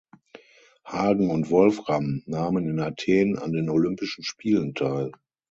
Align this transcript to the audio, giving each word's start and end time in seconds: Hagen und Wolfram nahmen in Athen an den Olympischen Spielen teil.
Hagen 0.83 1.29
und 1.29 1.51
Wolfram 1.51 2.23
nahmen 2.25 2.67
in 2.67 2.79
Athen 2.79 3.37
an 3.37 3.51
den 3.53 3.69
Olympischen 3.69 4.23
Spielen 4.23 4.73
teil. 4.73 5.11